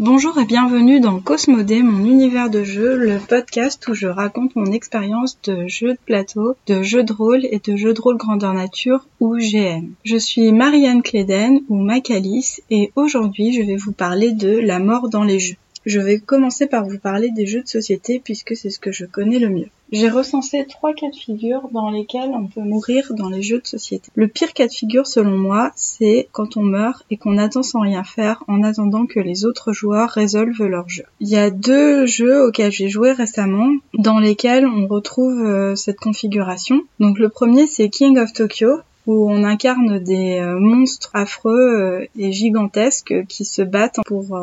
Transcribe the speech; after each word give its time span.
Bonjour 0.00 0.38
et 0.38 0.46
bienvenue 0.46 0.98
dans 0.98 1.20
Cosmodé, 1.20 1.82
mon 1.82 2.06
univers 2.06 2.48
de 2.48 2.64
jeu, 2.64 2.96
le 2.96 3.18
podcast 3.18 3.86
où 3.86 3.92
je 3.92 4.06
raconte 4.06 4.56
mon 4.56 4.72
expérience 4.72 5.38
de 5.42 5.68
jeu 5.68 5.92
de 5.92 5.98
plateau, 6.06 6.56
de 6.66 6.80
jeu 6.80 7.02
de 7.02 7.12
rôle 7.12 7.44
et 7.44 7.60
de 7.62 7.76
jeu 7.76 7.92
de 7.92 8.00
rôle 8.00 8.16
grandeur 8.16 8.54
nature 8.54 9.06
ou 9.20 9.36
GM. 9.36 9.90
Je 10.04 10.16
suis 10.16 10.52
Marianne 10.52 11.02
Cléden 11.02 11.60
ou 11.68 11.76
Macalis 11.76 12.60
et 12.70 12.92
aujourd'hui 12.96 13.52
je 13.52 13.60
vais 13.60 13.76
vous 13.76 13.92
parler 13.92 14.32
de 14.32 14.56
la 14.56 14.78
mort 14.78 15.10
dans 15.10 15.22
les 15.22 15.38
jeux. 15.38 15.56
Je 15.84 16.00
vais 16.00 16.18
commencer 16.18 16.66
par 16.66 16.86
vous 16.86 16.98
parler 16.98 17.30
des 17.30 17.44
jeux 17.44 17.62
de 17.62 17.68
société 17.68 18.22
puisque 18.24 18.56
c'est 18.56 18.70
ce 18.70 18.78
que 18.78 18.92
je 18.92 19.04
connais 19.04 19.38
le 19.38 19.50
mieux. 19.50 19.68
J'ai 19.92 20.08
recensé 20.08 20.64
trois 20.66 20.92
cas 20.94 21.10
de 21.10 21.16
figure 21.16 21.68
dans 21.72 21.90
lesquels 21.90 22.30
on 22.32 22.46
peut 22.46 22.60
mourir 22.60 23.12
dans 23.16 23.28
les 23.28 23.42
jeux 23.42 23.60
de 23.60 23.66
société. 23.66 24.08
Le 24.14 24.28
pire 24.28 24.52
cas 24.52 24.68
de 24.68 24.72
figure 24.72 25.06
selon 25.06 25.36
moi, 25.36 25.72
c'est 25.74 26.28
quand 26.30 26.56
on 26.56 26.62
meurt 26.62 27.04
et 27.10 27.16
qu'on 27.16 27.38
attend 27.38 27.64
sans 27.64 27.80
rien 27.80 28.04
faire 28.04 28.44
en 28.46 28.62
attendant 28.62 29.06
que 29.06 29.18
les 29.18 29.44
autres 29.44 29.72
joueurs 29.72 30.10
résolvent 30.10 30.66
leur 30.66 30.88
jeu. 30.88 31.04
Il 31.18 31.28
y 31.28 31.36
a 31.36 31.50
deux 31.50 32.06
jeux 32.06 32.46
auxquels 32.46 32.70
j'ai 32.70 32.88
joué 32.88 33.10
récemment 33.10 33.72
dans 33.94 34.20
lesquels 34.20 34.66
on 34.66 34.86
retrouve 34.86 35.40
euh, 35.40 35.74
cette 35.74 35.98
configuration. 35.98 36.82
Donc 37.00 37.18
le 37.18 37.28
premier 37.28 37.66
c'est 37.66 37.88
King 37.88 38.18
of 38.18 38.32
Tokyo 38.32 38.80
où 39.06 39.28
on 39.28 39.42
incarne 39.42 39.98
des 39.98 40.38
euh, 40.38 40.58
monstres 40.60 41.10
affreux 41.14 42.02
euh, 42.02 42.06
et 42.16 42.30
gigantesques 42.30 43.26
qui 43.28 43.44
se 43.44 43.62
battent 43.62 43.98
pour 44.06 44.38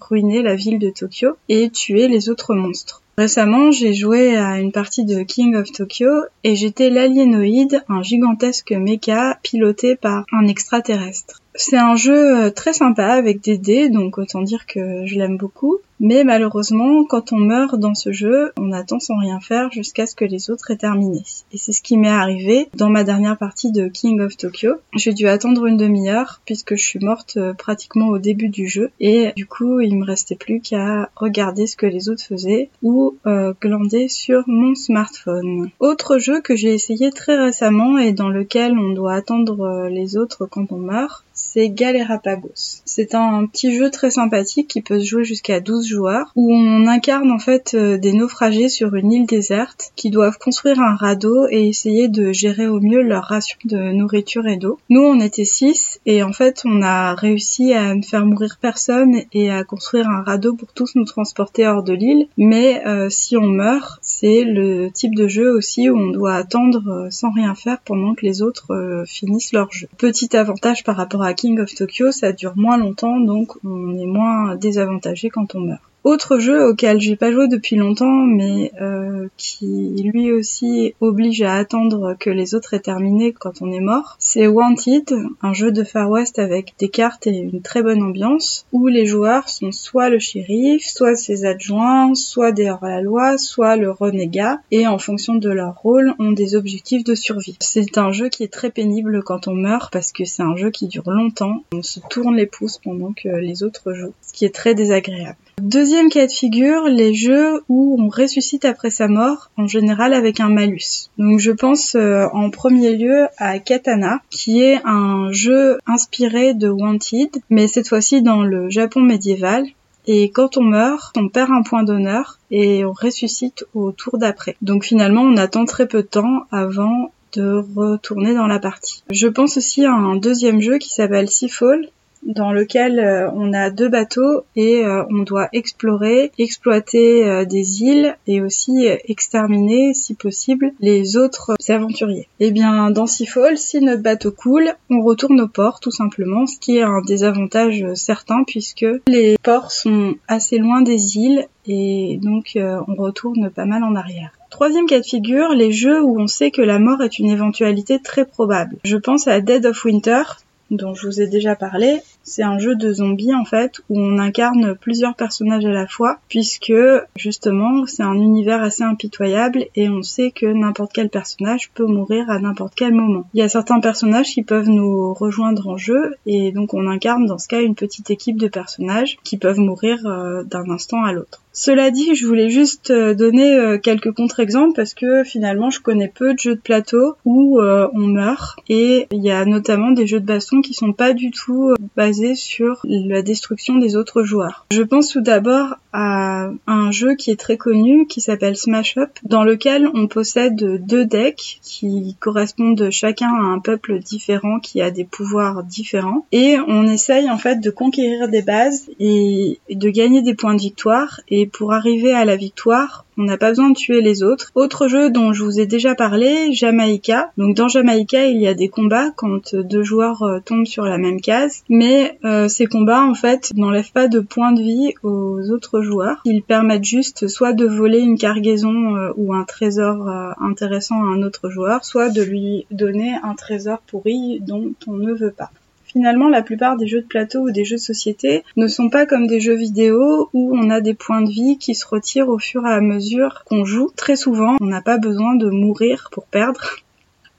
ruiner 0.00 0.42
la 0.42 0.56
ville 0.56 0.78
de 0.78 0.90
Tokyo 0.90 1.36
et 1.48 1.70
tuer 1.70 2.08
les 2.08 2.28
autres 2.28 2.54
monstres. 2.54 3.02
Récemment, 3.20 3.70
j'ai 3.70 3.92
joué 3.92 4.38
à 4.38 4.58
une 4.60 4.72
partie 4.72 5.04
de 5.04 5.22
King 5.22 5.54
of 5.54 5.70
Tokyo 5.70 6.08
et 6.42 6.56
j'étais 6.56 6.88
l'aliénoïde, 6.88 7.84
un 7.86 8.02
gigantesque 8.02 8.72
mecha 8.72 9.38
piloté 9.42 9.94
par 9.94 10.24
un 10.32 10.46
extraterrestre. 10.46 11.39
C'est 11.54 11.78
un 11.78 11.96
jeu 11.96 12.44
euh, 12.44 12.50
très 12.50 12.72
sympa 12.72 13.06
avec 13.06 13.42
des 13.42 13.58
dés, 13.58 13.88
donc 13.88 14.18
autant 14.18 14.42
dire 14.42 14.66
que 14.66 15.04
je 15.06 15.16
l'aime 15.16 15.36
beaucoup. 15.36 15.78
Mais 16.02 16.24
malheureusement, 16.24 17.04
quand 17.04 17.32
on 17.32 17.36
meurt 17.36 17.78
dans 17.78 17.94
ce 17.94 18.10
jeu, 18.10 18.52
on 18.58 18.72
attend 18.72 19.00
sans 19.00 19.18
rien 19.18 19.38
faire 19.38 19.70
jusqu'à 19.70 20.06
ce 20.06 20.14
que 20.14 20.24
les 20.24 20.50
autres 20.50 20.70
aient 20.70 20.78
terminé. 20.78 21.22
Et 21.52 21.58
c'est 21.58 21.72
ce 21.72 21.82
qui 21.82 21.98
m'est 21.98 22.08
arrivé 22.08 22.68
dans 22.74 22.88
ma 22.88 23.04
dernière 23.04 23.36
partie 23.36 23.70
de 23.70 23.86
King 23.88 24.22
of 24.22 24.34
Tokyo. 24.38 24.76
J'ai 24.94 25.12
dû 25.12 25.28
attendre 25.28 25.66
une 25.66 25.76
demi-heure 25.76 26.40
puisque 26.46 26.74
je 26.74 26.82
suis 26.82 27.00
morte 27.00 27.36
euh, 27.36 27.52
pratiquement 27.52 28.08
au 28.08 28.18
début 28.18 28.48
du 28.48 28.66
jeu. 28.66 28.90
Et 28.98 29.32
du 29.36 29.44
coup, 29.44 29.80
il 29.80 29.98
me 29.98 30.06
restait 30.06 30.36
plus 30.36 30.62
qu'à 30.62 31.10
regarder 31.16 31.66
ce 31.66 31.76
que 31.76 31.86
les 31.86 32.08
autres 32.08 32.24
faisaient 32.24 32.70
ou 32.82 33.18
euh, 33.26 33.52
glander 33.60 34.08
sur 34.08 34.44
mon 34.46 34.74
smartphone. 34.74 35.68
Autre 35.80 36.16
jeu 36.16 36.40
que 36.40 36.56
j'ai 36.56 36.72
essayé 36.72 37.10
très 37.10 37.36
récemment 37.36 37.98
et 37.98 38.12
dans 38.12 38.30
lequel 38.30 38.78
on 38.78 38.94
doit 38.94 39.12
attendre 39.12 39.88
les 39.90 40.16
autres 40.16 40.46
quand 40.46 40.72
on 40.72 40.78
meurt, 40.78 41.26
c'est 41.52 41.68
Galerapagos. 41.68 42.82
C'est 42.84 43.16
un 43.16 43.44
petit 43.46 43.76
jeu 43.76 43.90
très 43.90 44.10
sympathique 44.10 44.68
qui 44.68 44.82
peut 44.82 45.00
se 45.00 45.04
jouer 45.04 45.24
jusqu'à 45.24 45.58
12 45.58 45.84
joueurs 45.84 46.30
où 46.36 46.54
on 46.54 46.86
incarne 46.86 47.32
en 47.32 47.40
fait 47.40 47.72
euh, 47.74 47.98
des 47.98 48.12
naufragés 48.12 48.68
sur 48.68 48.94
une 48.94 49.10
île 49.10 49.26
déserte 49.26 49.90
qui 49.96 50.10
doivent 50.10 50.38
construire 50.38 50.80
un 50.80 50.94
radeau 50.94 51.48
et 51.50 51.66
essayer 51.66 52.06
de 52.06 52.32
gérer 52.32 52.68
au 52.68 52.78
mieux 52.80 53.02
leur 53.02 53.24
ration 53.24 53.58
de 53.64 53.90
nourriture 53.90 54.46
et 54.46 54.58
d'eau. 54.58 54.78
Nous 54.90 55.00
on 55.00 55.18
était 55.18 55.44
6 55.44 56.00
et 56.06 56.22
en 56.22 56.32
fait 56.32 56.62
on 56.64 56.82
a 56.82 57.16
réussi 57.16 57.72
à 57.72 57.96
ne 57.96 58.02
faire 58.02 58.24
mourir 58.24 58.58
personne 58.60 59.16
et 59.32 59.50
à 59.50 59.64
construire 59.64 60.08
un 60.08 60.22
radeau 60.22 60.54
pour 60.54 60.72
tous 60.72 60.94
nous 60.94 61.04
transporter 61.04 61.66
hors 61.66 61.82
de 61.82 61.94
l'île 61.94 62.28
mais 62.36 62.86
euh, 62.86 63.08
si 63.10 63.36
on 63.36 63.48
meurt 63.48 63.98
c'est 64.02 64.44
le 64.44 64.90
type 64.92 65.16
de 65.16 65.26
jeu 65.26 65.50
aussi 65.50 65.90
où 65.90 65.98
on 65.98 66.10
doit 66.10 66.34
attendre 66.34 66.88
euh, 66.88 67.10
sans 67.10 67.32
rien 67.32 67.56
faire 67.56 67.78
pendant 67.84 68.14
que 68.14 68.24
les 68.24 68.40
autres 68.40 69.04
finissent 69.06 69.52
leur 69.52 69.72
jeu. 69.72 69.88
Petit 69.98 70.36
avantage 70.36 70.84
par 70.84 70.96
rapport 70.96 71.22
à 71.22 71.34
King 71.40 71.58
of 71.58 71.74
Tokyo, 71.74 72.12
ça 72.12 72.32
dure 72.32 72.52
moins 72.54 72.76
longtemps, 72.76 73.18
donc 73.18 73.52
on 73.64 73.96
est 73.96 74.04
moins 74.04 74.56
désavantagé 74.56 75.30
quand 75.30 75.54
on 75.54 75.60
meurt. 75.60 75.89
Autre 76.02 76.38
jeu 76.38 76.66
auquel 76.66 76.98
j'ai 76.98 77.14
pas 77.14 77.30
joué 77.30 77.46
depuis 77.46 77.76
longtemps, 77.76 78.24
mais 78.24 78.72
euh, 78.80 79.28
qui 79.36 79.94
lui 80.02 80.32
aussi 80.32 80.94
oblige 81.00 81.42
à 81.42 81.54
attendre 81.54 82.16
que 82.18 82.30
les 82.30 82.54
autres 82.54 82.72
aient 82.72 82.80
terminé 82.80 83.34
quand 83.34 83.60
on 83.60 83.70
est 83.70 83.80
mort, 83.80 84.16
c'est 84.18 84.46
Wanted, 84.46 85.14
un 85.42 85.52
jeu 85.52 85.72
de 85.72 85.84
Far 85.84 86.08
West 86.08 86.38
avec 86.38 86.72
des 86.78 86.88
cartes 86.88 87.26
et 87.26 87.36
une 87.36 87.60
très 87.60 87.82
bonne 87.82 88.02
ambiance, 88.02 88.64
où 88.72 88.86
les 88.86 89.04
joueurs 89.04 89.50
sont 89.50 89.72
soit 89.72 90.08
le 90.08 90.18
shérif, 90.18 90.86
soit 90.86 91.16
ses 91.16 91.44
adjoints, 91.44 92.14
soit 92.14 92.52
des 92.52 92.70
hors-la-loi, 92.70 93.36
soit 93.36 93.76
le 93.76 93.90
renégat, 93.90 94.58
et 94.70 94.86
en 94.86 94.96
fonction 94.96 95.34
de 95.34 95.50
leur 95.50 95.76
rôle, 95.82 96.14
ont 96.18 96.32
des 96.32 96.56
objectifs 96.56 97.04
de 97.04 97.14
survie. 97.14 97.58
C'est 97.60 97.98
un 97.98 98.10
jeu 98.10 98.30
qui 98.30 98.42
est 98.42 98.52
très 98.52 98.70
pénible 98.70 99.22
quand 99.22 99.48
on 99.48 99.54
meurt 99.54 99.92
parce 99.92 100.12
que 100.12 100.24
c'est 100.24 100.42
un 100.42 100.56
jeu 100.56 100.70
qui 100.70 100.86
dure 100.86 101.10
longtemps, 101.10 101.62
on 101.74 101.82
se 101.82 102.00
tourne 102.08 102.36
les 102.36 102.46
pouces 102.46 102.78
pendant 102.78 103.12
que 103.12 103.28
les 103.28 103.62
autres 103.62 103.92
jouent, 103.92 104.14
ce 104.22 104.32
qui 104.32 104.46
est 104.46 104.54
très 104.54 104.74
désagréable. 104.74 105.36
Deuxième 105.60 106.08
cas 106.08 106.26
de 106.26 106.32
figure, 106.32 106.84
les 106.84 107.12
jeux 107.12 107.60
où 107.68 107.94
on 108.00 108.08
ressuscite 108.08 108.64
après 108.64 108.88
sa 108.88 109.08
mort, 109.08 109.50
en 109.58 109.66
général 109.66 110.14
avec 110.14 110.40
un 110.40 110.48
malus. 110.48 111.10
Donc 111.18 111.38
je 111.38 111.50
pense 111.50 111.94
euh, 111.96 112.24
en 112.32 112.48
premier 112.48 112.96
lieu 112.96 113.26
à 113.36 113.58
Katana, 113.58 114.22
qui 114.30 114.62
est 114.62 114.80
un 114.86 115.30
jeu 115.32 115.76
inspiré 115.86 116.54
de 116.54 116.70
Wanted, 116.70 117.28
mais 117.50 117.68
cette 117.68 117.88
fois-ci 117.88 118.22
dans 118.22 118.42
le 118.42 118.70
Japon 118.70 119.00
médiéval. 119.00 119.66
Et 120.06 120.30
quand 120.30 120.56
on 120.56 120.62
meurt, 120.62 121.14
on 121.18 121.28
perd 121.28 121.50
un 121.50 121.62
point 121.62 121.82
d'honneur 121.82 122.38
et 122.50 122.82
on 122.86 122.92
ressuscite 122.92 123.66
au 123.74 123.92
tour 123.92 124.16
d'après. 124.16 124.56
Donc 124.62 124.84
finalement, 124.84 125.22
on 125.22 125.36
attend 125.36 125.66
très 125.66 125.86
peu 125.86 126.00
de 126.00 126.08
temps 126.08 126.46
avant 126.50 127.12
de 127.34 127.62
retourner 127.76 128.34
dans 128.34 128.46
la 128.46 128.58
partie. 128.58 129.02
Je 129.10 129.28
pense 129.28 129.58
aussi 129.58 129.84
à 129.84 129.92
un 129.92 130.16
deuxième 130.16 130.60
jeu 130.60 130.78
qui 130.78 130.88
s'appelle 130.88 131.28
Seafall, 131.28 131.86
dans 132.22 132.52
lequel 132.52 132.98
euh, 132.98 133.30
on 133.34 133.52
a 133.52 133.70
deux 133.70 133.88
bateaux 133.88 134.44
et 134.56 134.84
euh, 134.84 135.04
on 135.10 135.22
doit 135.22 135.48
explorer, 135.52 136.32
exploiter 136.38 137.24
euh, 137.26 137.44
des 137.44 137.82
îles 137.82 138.16
et 138.26 138.40
aussi 138.40 138.86
exterminer, 139.04 139.94
si 139.94 140.14
possible, 140.14 140.72
les 140.80 141.16
autres 141.16 141.54
aventuriers. 141.68 142.28
Et 142.38 142.46
eh 142.46 142.50
bien, 142.50 142.90
dans 142.90 143.06
Seafall, 143.06 143.58
si 143.58 143.80
notre 143.80 144.02
bateau 144.02 144.32
coule, 144.32 144.72
on 144.90 145.02
retourne 145.02 145.40
au 145.40 145.48
port, 145.48 145.80
tout 145.80 145.90
simplement, 145.90 146.46
ce 146.46 146.58
qui 146.58 146.78
est 146.78 146.82
un 146.82 147.00
désavantage 147.02 147.84
certain 147.94 148.44
puisque 148.46 148.86
les 149.06 149.36
ports 149.42 149.72
sont 149.72 150.14
assez 150.28 150.58
loin 150.58 150.82
des 150.82 151.16
îles 151.16 151.46
et 151.66 152.18
donc 152.22 152.56
on 152.56 152.94
retourne 152.94 153.50
pas 153.50 153.66
mal 153.66 153.84
en 153.84 153.94
arrière. 153.94 154.32
Troisième 154.50 154.86
cas 154.86 155.00
de 155.00 155.04
figure, 155.04 155.50
les 155.50 155.72
jeux 155.72 156.02
où 156.02 156.20
on 156.20 156.26
sait 156.26 156.50
que 156.50 156.62
la 156.62 156.78
mort 156.78 157.02
est 157.02 157.18
une 157.18 157.30
éventualité 157.30 158.00
très 158.02 158.24
probable. 158.24 158.78
Je 158.84 158.96
pense 158.96 159.28
à 159.28 159.40
Dead 159.40 159.64
of 159.64 159.84
Winter, 159.84 160.22
dont 160.70 160.94
je 160.94 161.06
vous 161.06 161.20
ai 161.20 161.26
déjà 161.26 161.56
parlé, 161.56 162.00
c'est 162.22 162.42
un 162.42 162.58
jeu 162.58 162.74
de 162.74 162.92
zombies 162.92 163.34
en 163.34 163.44
fait 163.44 163.80
où 163.88 163.98
on 163.98 164.18
incarne 164.18 164.74
plusieurs 164.74 165.14
personnages 165.14 165.64
à 165.64 165.70
la 165.70 165.86
fois 165.86 166.18
puisque 166.28 166.72
justement 167.16 167.86
c'est 167.86 168.02
un 168.02 168.14
univers 168.14 168.62
assez 168.62 168.82
impitoyable 168.82 169.66
et 169.74 169.88
on 169.88 170.02
sait 170.02 170.30
que 170.30 170.46
n'importe 170.46 170.92
quel 170.92 171.08
personnage 171.08 171.70
peut 171.72 171.86
mourir 171.86 172.30
à 172.30 172.38
n'importe 172.38 172.74
quel 172.76 172.94
moment. 172.94 173.24
Il 173.34 173.40
y 173.40 173.42
a 173.42 173.48
certains 173.48 173.80
personnages 173.80 174.28
qui 174.28 174.42
peuvent 174.42 174.68
nous 174.68 175.14
rejoindre 175.14 175.68
en 175.68 175.76
jeu 175.76 176.16
et 176.26 176.52
donc 176.52 176.74
on 176.74 176.86
incarne 176.86 177.26
dans 177.26 177.38
ce 177.38 177.48
cas 177.48 177.62
une 177.62 177.74
petite 177.74 178.10
équipe 178.10 178.38
de 178.38 178.48
personnages 178.48 179.18
qui 179.24 179.36
peuvent 179.36 179.58
mourir 179.58 180.06
euh, 180.06 180.42
d'un 180.44 180.68
instant 180.70 181.02
à 181.04 181.12
l'autre. 181.12 181.42
Cela 181.52 181.90
dit, 181.90 182.14
je 182.14 182.26
voulais 182.26 182.48
juste 182.48 182.90
euh, 182.90 183.12
donner 183.12 183.54
euh, 183.54 183.78
quelques 183.78 184.12
contre-exemples 184.12 184.74
parce 184.76 184.94
que 184.94 185.24
finalement 185.24 185.70
je 185.70 185.80
connais 185.80 186.08
peu 186.08 186.34
de 186.34 186.38
jeux 186.38 186.54
de 186.54 186.60
plateau 186.60 187.14
où 187.24 187.60
on 187.60 188.06
meurt 188.06 188.58
et 188.68 189.06
il 189.10 189.22
y 189.22 189.30
a 189.30 189.44
notamment 189.44 189.90
des 189.90 190.06
jeux 190.06 190.20
de 190.20 190.26
baston 190.26 190.60
qui 190.60 190.74
sont 190.74 190.92
pas 190.92 191.12
du 191.12 191.30
tout 191.30 191.74
basés 191.96 192.09
sur 192.34 192.80
la 192.84 193.22
destruction 193.22 193.76
des 193.76 193.96
autres 193.96 194.22
joueurs. 194.22 194.66
Je 194.70 194.82
pense 194.82 195.08
tout 195.08 195.20
d'abord 195.20 195.76
à 195.92 196.50
un 196.66 196.90
jeu 196.90 197.14
qui 197.14 197.30
est 197.30 197.40
très 197.40 197.56
connu 197.56 198.06
qui 198.06 198.20
s'appelle 198.20 198.56
Smash 198.56 198.96
Up 198.96 199.10
dans 199.24 199.44
lequel 199.44 199.88
on 199.94 200.06
possède 200.06 200.84
deux 200.84 201.04
decks 201.04 201.58
qui 201.62 202.16
correspondent 202.20 202.88
chacun 202.90 203.28
à 203.28 203.46
un 203.46 203.58
peuple 203.58 203.98
différent 203.98 204.60
qui 204.60 204.80
a 204.80 204.90
des 204.90 205.04
pouvoirs 205.04 205.62
différents 205.64 206.26
et 206.32 206.56
on 206.66 206.86
essaye 206.86 207.30
en 207.30 207.38
fait 207.38 207.60
de 207.60 207.70
conquérir 207.70 208.28
des 208.28 208.42
bases 208.42 208.88
et 208.98 209.58
de 209.70 209.90
gagner 209.90 210.22
des 210.22 210.34
points 210.34 210.54
de 210.54 210.60
victoire 210.60 211.20
et 211.28 211.46
pour 211.46 211.72
arriver 211.72 212.12
à 212.12 212.24
la 212.24 212.36
victoire 212.36 213.04
on 213.20 213.24
n'a 213.24 213.36
pas 213.36 213.50
besoin 213.50 213.68
de 213.68 213.76
tuer 213.76 214.00
les 214.00 214.22
autres. 214.22 214.50
Autre 214.54 214.88
jeu 214.88 215.10
dont 215.10 215.34
je 215.34 215.44
vous 215.44 215.60
ai 215.60 215.66
déjà 215.66 215.94
parlé, 215.94 216.54
Jamaïca. 216.54 217.30
Donc 217.36 217.54
dans 217.54 217.68
Jamaïca, 217.68 218.26
il 218.26 218.40
y 218.40 218.46
a 218.46 218.54
des 218.54 218.70
combats 218.70 219.10
quand 219.14 219.54
deux 219.54 219.82
joueurs 219.82 220.22
euh, 220.22 220.38
tombent 220.40 220.66
sur 220.66 220.84
la 220.84 220.96
même 220.96 221.20
case, 221.20 221.62
mais 221.68 222.18
euh, 222.24 222.48
ces 222.48 222.64
combats 222.64 223.04
en 223.04 223.14
fait 223.14 223.50
n'enlèvent 223.54 223.92
pas 223.92 224.08
de 224.08 224.20
points 224.20 224.52
de 224.52 224.62
vie 224.62 224.94
aux 225.02 225.50
autres 225.50 225.79
Ils 226.24 226.42
permettent 226.42 226.84
juste 226.84 227.28
soit 227.28 227.52
de 227.52 227.66
voler 227.66 227.98
une 228.00 228.18
cargaison 228.18 228.96
euh, 228.96 229.12
ou 229.16 229.34
un 229.34 229.44
trésor 229.44 230.08
intéressant 230.40 231.02
à 231.02 231.14
un 231.14 231.22
autre 231.22 231.50
joueur, 231.50 231.84
soit 231.84 232.08
de 232.08 232.22
lui 232.22 232.66
donner 232.70 233.14
un 233.22 233.34
trésor 233.34 233.78
pourri 233.86 234.40
dont 234.40 234.72
on 234.86 234.92
ne 234.92 235.12
veut 235.12 235.32
pas. 235.32 235.50
Finalement, 235.92 236.28
la 236.28 236.42
plupart 236.42 236.76
des 236.76 236.86
jeux 236.86 237.00
de 237.00 237.06
plateau 237.06 237.40
ou 237.40 237.50
des 237.50 237.64
jeux 237.64 237.74
de 237.74 237.80
société 237.80 238.44
ne 238.56 238.68
sont 238.68 238.90
pas 238.90 239.06
comme 239.06 239.26
des 239.26 239.40
jeux 239.40 239.56
vidéo 239.56 240.30
où 240.32 240.56
on 240.56 240.70
a 240.70 240.80
des 240.80 240.94
points 240.94 241.22
de 241.22 241.30
vie 241.30 241.58
qui 241.58 241.74
se 241.74 241.84
retirent 241.84 242.28
au 242.28 242.38
fur 242.38 242.64
et 242.64 242.70
à 242.70 242.80
mesure 242.80 243.42
qu'on 243.44 243.64
joue. 243.64 243.90
Très 243.96 244.14
souvent, 244.14 244.54
on 244.60 244.66
n'a 244.66 244.82
pas 244.82 244.98
besoin 244.98 245.34
de 245.34 245.50
mourir 245.50 246.08
pour 246.12 246.26
perdre. 246.26 246.76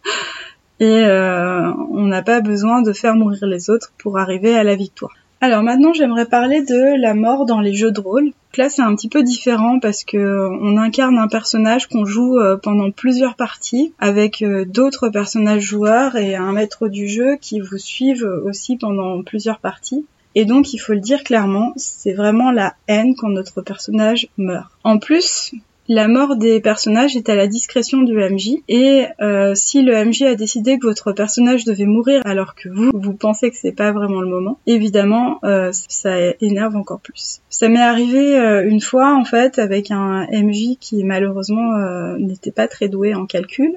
Et 0.82 1.06
euh, 1.06 1.72
on 1.92 2.08
n'a 2.08 2.24
pas 2.24 2.42
besoin 2.42 2.82
de 2.82 2.92
faire 2.92 3.16
mourir 3.16 3.46
les 3.46 3.70
autres 3.70 3.94
pour 4.00 4.18
arriver 4.18 4.56
à 4.56 4.64
la 4.64 4.76
victoire. 4.76 5.14
Alors 5.44 5.64
maintenant, 5.64 5.92
j'aimerais 5.92 6.28
parler 6.28 6.62
de 6.62 7.02
la 7.02 7.16
mort 7.16 7.48
dans 7.48 7.62
les 7.62 7.74
jeux 7.74 7.92
de 7.92 8.00
rôle. 8.00 8.32
Là, 8.58 8.70
c'est 8.70 8.84
un 8.84 8.96
petit 8.96 9.10
peu 9.10 9.24
différent 9.24 9.80
parce 9.80 10.04
que 10.04 10.48
on 10.62 10.78
incarne 10.78 11.18
un 11.18 11.28
personnage 11.28 11.88
qu'on 11.88 12.06
joue 12.06 12.38
euh, 12.38 12.58
pendant 12.58 12.92
plusieurs 12.92 13.36
parties 13.36 13.92
avec 13.98 14.44
euh, 14.44 14.66
d'autres 14.66 15.10
personnages 15.10 15.64
joueurs 15.64 16.16
et 16.16 16.36
un 16.36 16.52
maître 16.52 16.90
du 16.90 17.08
jeu 17.08 17.38
qui 17.42 17.60
vous 17.60 17.80
suivent 17.80 18.30
aussi 18.46 18.78
pendant 18.78 19.24
plusieurs 19.24 19.58
parties. 19.58 20.06
Et 20.36 20.46
donc, 20.46 20.74
il 20.74 20.78
faut 20.78 20.94
le 20.94 21.00
dire 21.00 21.24
clairement, 21.24 21.74
c'est 21.76 22.14
vraiment 22.14 22.52
la 22.52 22.76
haine 22.88 23.16
quand 23.16 23.30
notre 23.30 23.62
personnage 23.62 24.28
meurt. 24.38 24.70
En 24.84 25.00
plus, 25.00 25.54
la 25.88 26.08
mort 26.08 26.36
des 26.36 26.62
personnages 26.62 27.16
est 27.16 27.30
à 27.30 27.36
la 27.36 27.48
discrétion 27.48 28.02
du 28.02 28.16
MJ 28.16 28.58
et 28.68 29.06
euh, 29.20 29.56
si 29.56 29.82
le 29.82 30.06
MJ 30.06 30.24
a 30.24 30.36
décidé 30.36 30.78
que 30.78 30.86
votre 30.86 31.12
personnage 31.12 31.66
devait 31.66 31.86
mourir 31.86 32.22
alors 32.26 32.56
que 32.56 32.70
vous 32.70 32.92
vous 32.94 33.14
pensez 33.14 33.50
que 33.50 33.58
c'est 33.58 33.72
pas 33.72 33.92
vraiment 33.92 34.22
le 34.22 34.28
moment, 34.28 34.60
évidemment 34.68 35.40
euh, 35.44 35.72
ça 35.72 36.16
énerve 36.40 36.76
encore 36.76 37.00
plus. 37.00 37.42
Ça 37.50 37.68
m'est 37.68 37.82
arrivé 37.82 38.38
euh, 38.38 38.64
une 38.66 38.82
fois 38.82 39.16
en 39.16 39.26
fait 39.26 39.60
avec 39.60 39.92
un 39.92 40.28
MJ 40.32 40.78
qui 40.80 41.04
malheureusement 41.04 41.78
n'était 42.18 42.52
pas 42.52 42.68
très 42.68 42.88
doué 42.88 43.14
en 43.14 43.26
calcul 43.26 43.76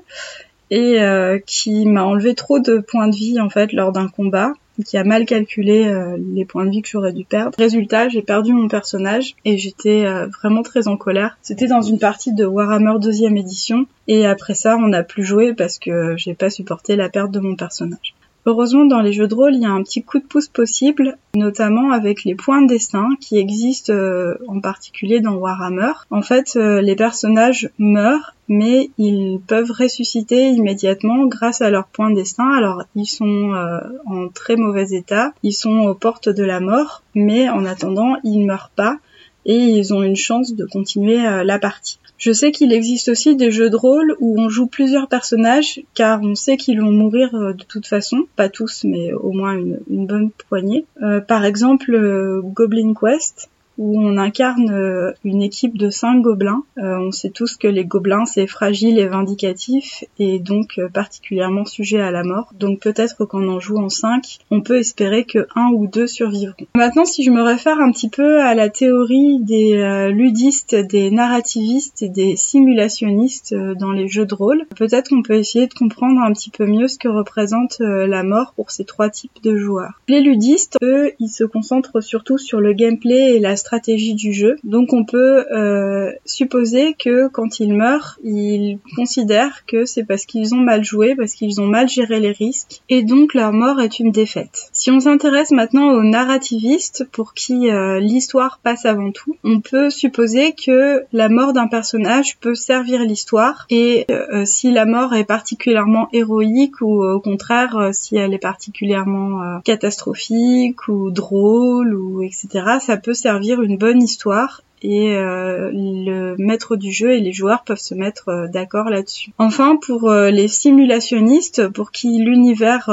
et 0.70 0.98
qui 1.46 1.86
m'a 1.86 2.02
enlevé 2.04 2.34
trop 2.34 2.58
de 2.58 2.78
points 2.78 3.08
de 3.08 3.14
vie 3.14 3.40
en 3.40 3.50
fait 3.50 3.72
lors 3.72 3.92
d'un 3.92 4.08
combat 4.08 4.52
qui 4.82 4.96
a 4.96 5.04
mal 5.04 5.24
calculé 5.24 5.86
euh, 5.86 6.16
les 6.34 6.44
points 6.44 6.64
de 6.64 6.70
vie 6.70 6.82
que 6.82 6.88
j'aurais 6.88 7.12
dû 7.12 7.24
perdre. 7.24 7.56
Résultat, 7.56 8.08
j'ai 8.08 8.22
perdu 8.22 8.52
mon 8.52 8.68
personnage 8.68 9.34
et 9.44 9.58
j'étais 9.58 10.04
euh, 10.06 10.26
vraiment 10.26 10.62
très 10.62 10.88
en 10.88 10.96
colère. 10.96 11.38
C'était 11.42 11.66
dans 11.66 11.82
une 11.82 11.98
partie 11.98 12.32
de 12.32 12.44
Warhammer 12.44 12.98
deuxième 13.00 13.36
édition 13.36 13.86
et 14.08 14.26
après 14.26 14.54
ça, 14.54 14.76
on 14.76 14.88
n'a 14.88 15.02
plus 15.02 15.24
joué 15.24 15.54
parce 15.54 15.78
que 15.78 16.16
j'ai 16.16 16.34
pas 16.34 16.50
supporté 16.50 16.96
la 16.96 17.08
perte 17.08 17.30
de 17.30 17.40
mon 17.40 17.56
personnage. 17.56 18.14
Heureusement, 18.46 18.84
dans 18.84 19.00
les 19.00 19.12
jeux 19.12 19.26
de 19.26 19.34
rôle, 19.34 19.54
il 19.54 19.62
y 19.62 19.66
a 19.66 19.70
un 19.70 19.82
petit 19.82 20.02
coup 20.02 20.18
de 20.18 20.24
pouce 20.24 20.48
possible, 20.48 21.16
notamment 21.34 21.92
avec 21.92 22.24
les 22.24 22.34
points 22.34 22.60
de 22.60 22.66
destin 22.66 23.08
qui 23.18 23.38
existent 23.38 23.92
euh, 23.92 24.34
en 24.48 24.60
particulier 24.60 25.20
dans 25.20 25.34
Warhammer. 25.34 25.92
En 26.10 26.20
fait, 26.20 26.56
euh, 26.56 26.82
les 26.82 26.94
personnages 26.94 27.70
meurent, 27.78 28.34
mais 28.48 28.90
ils 28.98 29.40
peuvent 29.46 29.70
ressusciter 29.70 30.48
immédiatement 30.50 31.24
grâce 31.24 31.62
à 31.62 31.70
leurs 31.70 31.86
points 31.86 32.10
de 32.10 32.16
destin. 32.16 32.52
Alors, 32.52 32.82
ils 32.94 33.06
sont 33.06 33.54
euh, 33.54 33.80
en 34.04 34.28
très 34.28 34.56
mauvais 34.56 34.88
état, 34.90 35.32
ils 35.42 35.54
sont 35.54 35.80
aux 35.80 35.94
portes 35.94 36.28
de 36.28 36.44
la 36.44 36.60
mort, 36.60 37.02
mais 37.14 37.48
en 37.48 37.64
attendant, 37.64 38.16
ils 38.24 38.40
ne 38.40 38.46
meurent 38.46 38.72
pas 38.76 38.98
et 39.46 39.56
ils 39.56 39.92
ont 39.94 40.02
une 40.02 40.16
chance 40.16 40.54
de 40.54 40.64
continuer 40.64 41.22
la 41.44 41.58
partie. 41.58 41.98
Je 42.16 42.32
sais 42.32 42.52
qu'il 42.52 42.72
existe 42.72 43.08
aussi 43.08 43.36
des 43.36 43.50
jeux 43.50 43.70
de 43.70 43.76
rôle 43.76 44.16
où 44.20 44.40
on 44.40 44.48
joue 44.48 44.66
plusieurs 44.66 45.08
personnages 45.08 45.82
car 45.94 46.22
on 46.22 46.34
sait 46.34 46.56
qu'ils 46.56 46.80
vont 46.80 46.92
mourir 46.92 47.34
euh, 47.34 47.52
de 47.52 47.64
toute 47.64 47.86
façon, 47.86 48.26
pas 48.36 48.48
tous 48.48 48.84
mais 48.84 49.12
au 49.12 49.32
moins 49.32 49.54
une, 49.54 50.06
bonne 50.06 50.30
poignée. 50.48 50.86
Euh, 51.02 51.20
par 51.20 51.44
exemple 51.44 51.94
euh, 51.94 52.40
Goblin 52.42 52.94
Quest, 52.94 53.50
où 53.78 54.00
on 54.00 54.16
incarne 54.16 54.70
euh, 54.70 55.12
une 55.24 55.42
équipe 55.42 55.76
de 55.76 55.90
cinq 55.90 56.20
gobelins. 56.20 56.62
Euh, 56.78 56.98
on 56.98 57.12
sait 57.12 57.30
tous 57.30 57.56
que 57.56 57.68
les 57.68 57.84
gobelins 57.84 58.26
c'est 58.26 58.46
fragile 58.46 58.98
et 58.98 59.06
vindicatif 59.06 60.04
et 60.18 60.38
donc 60.38 60.78
euh, 60.78 60.88
particulièrement 60.88 61.64
sujet 61.64 62.00
à 62.00 62.10
la 62.10 62.22
mort. 62.22 62.52
Donc 62.58 62.80
peut-être 62.80 63.24
qu'en 63.26 63.48
en 63.48 63.60
jouant 63.60 63.88
cinq, 63.88 64.38
on 64.50 64.60
peut 64.60 64.78
espérer 64.78 65.24
que 65.24 65.46
un 65.54 65.70
ou 65.74 65.86
deux 65.86 66.06
survivront. 66.06 66.66
Maintenant, 66.76 67.04
si 67.04 67.24
je 67.24 67.30
me 67.30 67.42
réfère 67.42 67.80
un 67.80 67.90
petit 67.90 68.08
peu 68.08 68.40
à 68.40 68.54
la 68.54 68.68
théorie 68.68 69.40
des 69.40 70.10
ludistes, 70.12 70.74
des 70.74 71.10
narrativistes 71.10 72.02
et 72.02 72.08
des 72.08 72.36
simulationnistes 72.36 73.54
dans 73.54 73.92
les 73.92 74.08
jeux 74.08 74.26
de 74.26 74.34
rôle, 74.34 74.66
peut-être 74.76 75.10
qu'on 75.10 75.22
peut 75.22 75.34
essayer 75.34 75.66
de 75.66 75.74
comprendre 75.74 76.20
un 76.20 76.32
petit 76.32 76.50
peu 76.50 76.66
mieux 76.66 76.88
ce 76.88 76.98
que 76.98 77.08
représente 77.08 77.78
la 77.80 78.22
mort 78.22 78.52
pour 78.54 78.70
ces 78.70 78.84
trois 78.84 79.10
types 79.10 79.42
de 79.42 79.56
joueurs. 79.56 80.00
Les 80.08 80.20
ludistes, 80.20 80.76
eux, 80.82 81.12
ils 81.18 81.28
se 81.28 81.44
concentrent 81.44 82.02
surtout 82.02 82.38
sur 82.38 82.60
le 82.60 82.72
gameplay 82.72 83.36
et 83.36 83.40
la 83.40 83.56
stratégie 83.64 84.14
du 84.14 84.32
jeu. 84.34 84.56
Donc 84.62 84.92
on 84.92 85.04
peut 85.04 85.46
euh, 85.50 86.12
supposer 86.26 86.94
que 86.98 87.28
quand 87.28 87.60
ils 87.60 87.72
meurent, 87.72 88.18
ils 88.22 88.78
considèrent 88.94 89.64
que 89.66 89.86
c'est 89.86 90.04
parce 90.04 90.26
qu'ils 90.26 90.54
ont 90.54 90.58
mal 90.58 90.84
joué, 90.84 91.14
parce 91.14 91.32
qu'ils 91.32 91.62
ont 91.62 91.66
mal 91.66 91.88
géré 91.88 92.20
les 92.20 92.32
risques, 92.32 92.82
et 92.90 93.02
donc 93.02 93.32
leur 93.32 93.52
mort 93.52 93.80
est 93.80 93.98
une 93.98 94.12
défaite. 94.12 94.68
Si 94.72 94.90
on 94.90 95.00
s'intéresse 95.00 95.50
maintenant 95.50 95.88
aux 95.92 96.02
narrativistes, 96.02 97.06
pour 97.10 97.32
qui 97.32 97.70
euh, 97.70 98.00
l'histoire 98.00 98.60
passe 98.62 98.84
avant 98.84 99.10
tout, 99.12 99.36
on 99.44 99.60
peut 99.60 99.88
supposer 99.88 100.52
que 100.52 101.04
la 101.12 101.30
mort 101.30 101.54
d'un 101.54 101.68
personnage 101.68 102.36
peut 102.38 102.54
servir 102.54 103.00
l'histoire, 103.02 103.66
et 103.70 104.04
euh, 104.10 104.44
si 104.44 104.72
la 104.72 104.84
mort 104.84 105.14
est 105.14 105.24
particulièrement 105.24 106.08
héroïque 106.12 106.82
ou 106.82 107.02
au 107.02 107.20
contraire 107.20 107.90
si 107.92 108.16
elle 108.16 108.34
est 108.34 108.38
particulièrement 108.38 109.60
catastrophique 109.64 110.86
ou 110.88 111.10
drôle 111.10 111.94
ou 111.94 112.22
etc., 112.22 112.48
ça 112.80 112.98
peut 112.98 113.14
servir 113.14 113.53
une 113.62 113.78
bonne 113.78 114.02
histoire 114.02 114.62
et 114.84 115.16
euh, 115.16 115.70
le 115.72 116.36
maître 116.36 116.76
du 116.76 116.92
jeu 116.92 117.12
et 117.12 117.20
les 117.20 117.32
joueurs 117.32 117.64
peuvent 117.64 117.78
se 117.78 117.94
mettre 117.94 118.28
euh, 118.28 118.48
d'accord 118.48 118.90
là-dessus. 118.90 119.30
Enfin, 119.38 119.76
pour 119.76 120.10
euh, 120.10 120.30
les 120.30 120.46
simulationnistes, 120.46 121.68
pour 121.68 121.90
qui 121.90 122.18
l'univers 122.18 122.90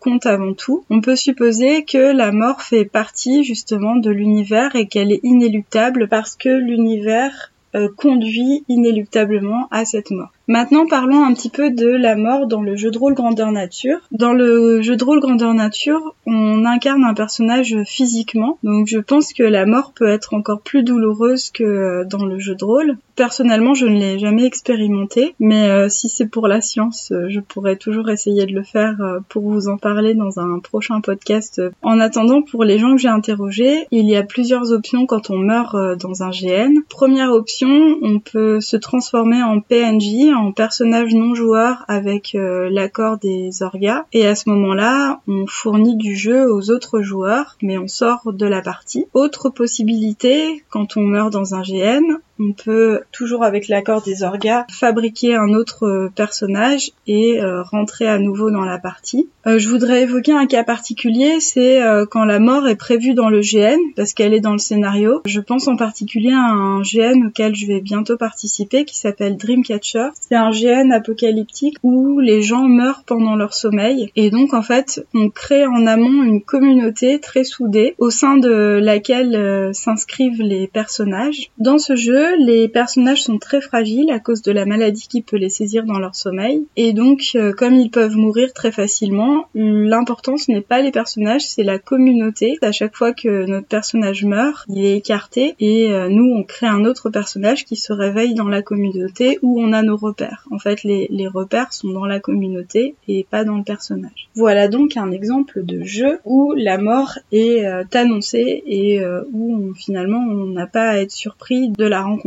compte 0.00 0.24
avant 0.24 0.54
tout, 0.54 0.84
on 0.88 1.00
peut 1.00 1.16
supposer 1.16 1.84
que 1.84 2.12
la 2.12 2.32
mort 2.32 2.62
fait 2.62 2.86
partie 2.86 3.44
justement 3.44 3.96
de 3.96 4.10
l'univers 4.10 4.74
et 4.74 4.86
qu'elle 4.86 5.12
est 5.12 5.20
inéluctable 5.22 6.08
parce 6.08 6.34
que 6.34 6.48
l'univers 6.48 7.52
conduit 7.96 8.64
inéluctablement 8.68 9.68
à 9.70 9.84
cette 9.84 10.10
mort. 10.10 10.32
Maintenant, 10.48 10.86
parlons 10.86 11.22
un 11.22 11.34
petit 11.34 11.50
peu 11.50 11.70
de 11.70 11.86
la 11.86 12.16
mort 12.16 12.46
dans 12.46 12.62
le 12.62 12.74
jeu 12.74 12.90
de 12.90 12.98
rôle 12.98 13.12
grandeur 13.12 13.52
nature. 13.52 13.98
Dans 14.12 14.32
le 14.32 14.80
jeu 14.80 14.96
de 14.96 15.04
rôle 15.04 15.20
grandeur 15.20 15.52
nature, 15.52 16.14
on 16.26 16.64
incarne 16.64 17.04
un 17.04 17.12
personnage 17.12 17.76
physiquement, 17.84 18.58
donc 18.62 18.86
je 18.86 18.98
pense 18.98 19.34
que 19.34 19.42
la 19.42 19.66
mort 19.66 19.92
peut 19.94 20.08
être 20.08 20.32
encore 20.32 20.62
plus 20.62 20.82
douloureuse 20.82 21.50
que 21.50 22.04
dans 22.04 22.24
le 22.24 22.38
jeu 22.38 22.54
de 22.54 22.64
rôle. 22.64 22.96
Personnellement, 23.18 23.74
je 23.74 23.84
ne 23.86 23.98
l'ai 23.98 24.18
jamais 24.18 24.44
expérimenté, 24.44 25.34
mais 25.40 25.68
euh, 25.68 25.88
si 25.88 26.08
c'est 26.08 26.28
pour 26.28 26.46
la 26.46 26.60
science, 26.60 27.10
euh, 27.10 27.26
je 27.28 27.40
pourrais 27.40 27.74
toujours 27.74 28.08
essayer 28.10 28.46
de 28.46 28.52
le 28.52 28.62
faire 28.62 28.94
euh, 29.00 29.18
pour 29.28 29.42
vous 29.42 29.66
en 29.66 29.76
parler 29.76 30.14
dans 30.14 30.38
un 30.38 30.60
prochain 30.60 31.00
podcast. 31.00 31.60
En 31.82 31.98
attendant, 31.98 32.42
pour 32.42 32.62
les 32.62 32.78
gens 32.78 32.94
que 32.94 33.00
j'ai 33.00 33.08
interrogés, 33.08 33.88
il 33.90 34.08
y 34.08 34.14
a 34.14 34.22
plusieurs 34.22 34.70
options 34.70 35.04
quand 35.06 35.30
on 35.30 35.38
meurt 35.38 35.76
dans 35.98 36.22
un 36.22 36.30
GN. 36.30 36.80
Première 36.88 37.32
option, 37.32 37.98
on 38.02 38.20
peut 38.20 38.60
se 38.60 38.76
transformer 38.76 39.42
en 39.42 39.60
PNJ, 39.60 40.30
en 40.38 40.52
personnage 40.52 41.14
non 41.14 41.34
joueur 41.34 41.84
avec 41.88 42.34
euh, 42.34 42.68
l'accord 42.70 43.18
des 43.18 43.62
orgas 43.62 44.04
et 44.12 44.26
à 44.26 44.34
ce 44.34 44.48
moment-là 44.50 45.20
on 45.26 45.46
fournit 45.46 45.96
du 45.96 46.16
jeu 46.16 46.50
aux 46.50 46.70
autres 46.70 47.02
joueurs 47.02 47.56
mais 47.62 47.78
on 47.78 47.88
sort 47.88 48.32
de 48.32 48.46
la 48.46 48.62
partie. 48.62 49.06
Autre 49.14 49.50
possibilité 49.50 50.64
quand 50.70 50.96
on 50.96 51.02
meurt 51.02 51.32
dans 51.32 51.54
un 51.54 51.62
GN, 51.62 52.18
on 52.38 52.52
peut 52.52 53.00
toujours 53.12 53.44
avec 53.44 53.68
l'accord 53.68 54.02
des 54.02 54.22
orgas 54.22 54.66
fabriquer 54.70 55.34
un 55.34 55.54
autre 55.54 55.86
euh, 55.86 56.10
personnage 56.14 56.92
et 57.06 57.40
euh, 57.40 57.62
rentrer 57.62 58.06
à 58.06 58.18
nouveau 58.18 58.50
dans 58.50 58.64
la 58.64 58.78
partie. 58.78 59.28
Euh, 59.46 59.58
je 59.58 59.68
voudrais 59.68 60.02
évoquer 60.02 60.32
un 60.32 60.46
cas 60.46 60.64
particulier, 60.64 61.40
c'est 61.40 61.80
quand 62.10 62.24
la 62.24 62.38
mort 62.38 62.68
est 62.68 62.76
prévue 62.76 63.14
dans 63.14 63.28
le 63.28 63.40
GN 63.40 63.78
parce 63.96 64.12
qu'elle 64.12 64.34
est 64.34 64.40
dans 64.40 64.52
le 64.52 64.58
scénario. 64.58 65.20
Je 65.26 65.40
pense 65.40 65.68
en 65.68 65.76
particulier 65.76 66.32
à 66.32 66.50
un 66.50 66.82
GN 66.82 67.26
auquel 67.26 67.54
je 67.54 67.66
vais 67.66 67.80
bientôt 67.80 68.16
participer 68.16 68.84
qui 68.84 68.96
s'appelle 68.96 69.36
Dreamcatcher. 69.36 70.08
C'est 70.20 70.34
un 70.34 70.50
GN 70.50 70.92
apocalyptique 70.92 71.76
où 71.82 72.20
les 72.20 72.42
gens 72.42 72.64
meurent 72.64 73.04
pendant 73.06 73.36
leur 73.36 73.54
sommeil 73.54 74.10
et 74.16 74.30
donc 74.30 74.54
en 74.54 74.62
fait 74.62 75.04
on 75.14 75.30
crée 75.30 75.66
en 75.66 75.86
amont 75.86 76.22
une 76.22 76.42
communauté 76.42 77.20
très 77.20 77.44
soudée 77.44 77.94
au 77.98 78.10
sein 78.10 78.36
de 78.36 78.78
laquelle 78.82 79.70
s'inscrivent 79.72 80.42
les 80.42 80.66
personnages. 80.66 81.50
Dans 81.58 81.78
ce 81.78 81.96
jeu, 81.96 82.27
les 82.38 82.68
personnages 82.68 83.22
sont 83.22 83.38
très 83.38 83.60
fragiles 83.60 84.10
à 84.10 84.18
cause 84.18 84.42
de 84.42 84.52
la 84.52 84.66
maladie 84.66 85.06
qui 85.08 85.22
peut 85.22 85.36
les 85.36 85.48
saisir 85.48 85.84
dans 85.84 85.98
leur 85.98 86.14
sommeil. 86.14 86.66
Et 86.76 86.92
donc, 86.92 87.30
euh, 87.34 87.52
comme 87.52 87.74
ils 87.74 87.90
peuvent 87.90 88.16
mourir 88.16 88.52
très 88.52 88.72
facilement, 88.72 89.46
l'important 89.54 90.36
ce 90.36 90.50
n'est 90.50 90.60
pas 90.60 90.80
les 90.80 90.90
personnages, 90.90 91.46
c'est 91.46 91.62
la 91.62 91.78
communauté. 91.78 92.58
À 92.62 92.72
chaque 92.72 92.96
fois 92.96 93.12
que 93.12 93.46
notre 93.46 93.66
personnage 93.66 94.24
meurt, 94.24 94.64
il 94.68 94.84
est 94.84 94.96
écarté 94.96 95.54
et 95.60 95.90
euh, 95.90 96.08
nous, 96.08 96.32
on 96.34 96.42
crée 96.42 96.66
un 96.66 96.84
autre 96.84 97.10
personnage 97.10 97.64
qui 97.64 97.76
se 97.76 97.92
réveille 97.92 98.34
dans 98.34 98.48
la 98.48 98.62
communauté 98.62 99.38
où 99.42 99.60
on 99.60 99.72
a 99.72 99.82
nos 99.82 99.96
repères. 99.96 100.46
En 100.50 100.58
fait, 100.58 100.82
les, 100.84 101.08
repères 101.28 101.74
sont 101.74 101.88
dans 101.88 102.06
la 102.06 102.20
communauté 102.20 102.94
et 103.06 103.26
pas 103.28 103.44
dans 103.44 103.58
le 103.58 103.62
personnage. 103.64 104.30
Voilà 104.34 104.68
donc 104.68 104.96
un 104.96 105.10
exemple 105.10 105.62
de 105.62 105.82
jeu 105.84 106.20
où 106.24 106.54
la 106.56 106.78
mort 106.78 107.18
est 107.32 107.66
euh, 107.66 107.84
annoncée 107.92 108.62
et 108.66 109.00
où 109.32 109.74
finalement 109.74 110.18
on 110.18 110.46
n'a 110.46 110.66
pas 110.66 110.88
à 110.88 110.96
être 110.98 111.10
surpris 111.10 111.68
de 111.68 111.84
la 111.84 112.02
rencontre 112.02 112.17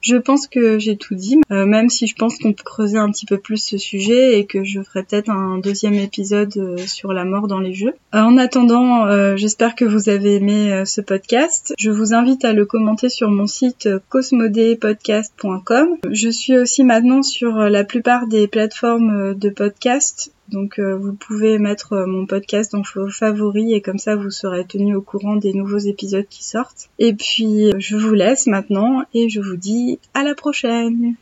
je 0.00 0.16
pense 0.16 0.46
que 0.46 0.78
j'ai 0.78 0.96
tout 0.96 1.14
dit, 1.14 1.38
euh, 1.50 1.66
même 1.66 1.88
si 1.88 2.06
je 2.06 2.14
pense 2.14 2.38
qu'on 2.38 2.52
peut 2.52 2.62
creuser 2.64 2.98
un 2.98 3.10
petit 3.10 3.26
peu 3.26 3.38
plus 3.38 3.62
ce 3.62 3.78
sujet 3.78 4.38
et 4.38 4.46
que 4.46 4.64
je 4.64 4.80
ferai 4.82 5.02
peut-être 5.02 5.28
un 5.28 5.58
deuxième 5.58 5.94
épisode 5.94 6.56
euh, 6.56 6.76
sur 6.86 7.12
la 7.12 7.24
mort 7.24 7.48
dans 7.48 7.58
les 7.58 7.74
jeux. 7.74 7.94
Euh, 8.14 8.20
en 8.20 8.36
attendant, 8.38 9.36
j'espère 9.36 9.74
que 9.74 9.84
vous 9.84 10.08
avez 10.08 10.36
aimé 10.36 10.84
ce 10.86 11.00
podcast. 11.00 11.74
Je 11.78 11.90
vous 11.90 12.14
invite 12.14 12.44
à 12.44 12.52
le 12.52 12.64
commenter 12.64 13.08
sur 13.08 13.30
mon 13.30 13.46
site 13.46 13.88
cosmodepodcast.com. 14.08 15.96
Je 16.10 16.28
suis 16.28 16.56
aussi 16.56 16.84
maintenant 16.84 17.22
sur 17.22 17.56
la 17.56 17.84
plupart 17.84 18.26
des 18.26 18.46
plateformes 18.46 19.34
de 19.34 19.50
podcast 19.50 20.32
Donc 20.48 20.78
euh, 20.78 20.96
vous 20.96 21.14
pouvez 21.14 21.58
mettre 21.58 21.92
euh, 21.92 22.06
mon 22.06 22.26
podcast 22.26 22.72
dans 22.72 22.82
vos 22.94 23.08
favoris 23.08 23.72
et 23.72 23.80
comme 23.80 23.98
ça 23.98 24.16
vous 24.16 24.30
serez 24.30 24.64
tenu 24.64 24.94
au 24.94 25.02
courant 25.02 25.36
des 25.36 25.52
nouveaux 25.52 25.78
épisodes 25.78 26.26
qui 26.28 26.44
sortent. 26.44 26.88
Et 26.98 27.12
puis 27.14 27.72
je 27.78 27.96
vous 27.96 28.14
laisse 28.14 28.46
maintenant 28.46 29.02
et 29.14 29.28
je 29.28 29.40
vous 29.40 29.56
dis 29.56 29.98
à 30.14 30.22
la 30.22 30.34
prochaine. 30.34 31.16